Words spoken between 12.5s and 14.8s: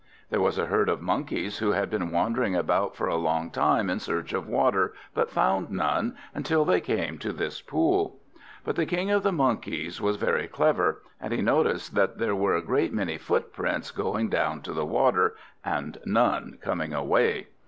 a great many footprints going down to